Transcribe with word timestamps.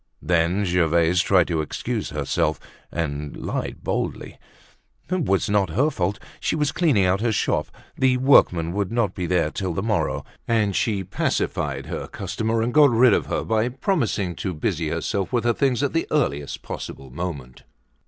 Then 0.23 0.65
Gervaise 0.65 1.21
tried 1.21 1.47
to 1.49 1.61
excuse 1.61 2.09
herself 2.09 2.59
and 2.91 3.37
lied 3.37 3.83
boldly; 3.83 4.39
it 5.11 5.25
was 5.25 5.47
not 5.47 5.69
her 5.69 5.91
fault, 5.91 6.17
she 6.39 6.55
was 6.55 6.71
cleaning 6.71 7.05
out 7.05 7.21
her 7.21 7.31
shop, 7.31 7.67
the 7.95 8.17
workmen 8.17 8.71
would 8.73 8.91
not 8.91 9.13
be 9.13 9.27
there 9.27 9.51
till 9.51 9.75
the 9.75 9.83
morrow; 9.83 10.25
and 10.47 10.75
she 10.75 11.03
pacified 11.03 11.85
her 11.85 12.07
customer 12.07 12.63
and 12.63 12.73
got 12.73 12.89
rid 12.89 13.13
of 13.13 13.27
her 13.27 13.43
by 13.43 13.69
promising 13.69 14.33
to 14.37 14.55
busy 14.55 14.89
herself 14.89 15.31
with 15.31 15.43
her 15.43 15.53
things 15.53 15.83
at 15.83 15.93
the 15.93 16.07
earliest 16.09 16.63
possible 16.63 17.11
moment. 17.11 17.61